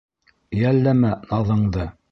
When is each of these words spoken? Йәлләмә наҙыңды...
Йәлләмә 0.61 1.15
наҙыңды... 1.29 1.91